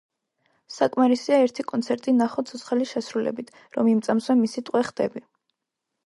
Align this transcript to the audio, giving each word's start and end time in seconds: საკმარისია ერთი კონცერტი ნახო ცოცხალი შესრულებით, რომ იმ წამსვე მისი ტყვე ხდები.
საკმარისია 0.75 1.35
ერთი 1.47 1.65
კონცერტი 1.71 2.13
ნახო 2.21 2.43
ცოცხალი 2.51 2.87
შესრულებით, 2.91 3.51
რომ 3.75 3.91
იმ 3.91 3.99
წამსვე 4.07 4.37
მისი 4.39 4.65
ტყვე 4.71 4.83
ხდები. 4.89 5.23